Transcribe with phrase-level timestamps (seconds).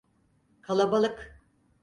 [0.61, 1.41] Kalabalık.